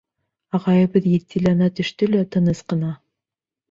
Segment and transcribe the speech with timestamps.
[0.59, 2.95] Ағайыбыҙ етдиләнә төштө лә тыныс ҡына: